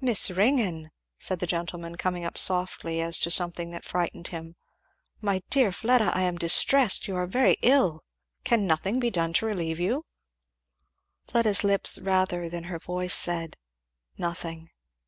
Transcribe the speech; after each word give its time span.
"Miss 0.00 0.28
Ringgan!" 0.28 0.90
said 1.18 1.38
the 1.38 1.46
gentleman, 1.46 1.94
coming 1.94 2.24
up 2.24 2.36
softly 2.36 3.00
as 3.00 3.20
to 3.20 3.30
something 3.30 3.70
that 3.70 3.84
frightened 3.84 4.26
him, 4.34 4.56
"my 5.20 5.40
dear 5.50 5.68
Miss 5.68 5.76
Fleda! 5.76 6.10
I 6.16 6.22
am 6.22 6.36
distressed! 6.36 7.06
You 7.06 7.14
are 7.14 7.28
very 7.28 7.56
ill 7.62 8.02
can 8.42 8.66
nothing 8.66 8.98
be 8.98 9.08
done 9.08 9.32
to 9.34 9.46
relieve 9.46 9.78
you?" 9.78 10.04
Fleda's 11.28 11.62
lips 11.62 12.00
rather 12.00 12.48
than 12.48 12.64
her 12.64 12.80
voice 12.80 13.14
said, 13.14 13.56
"Nothing." 14.18 14.70